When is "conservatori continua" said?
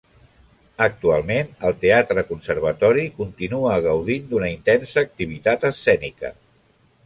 2.31-3.77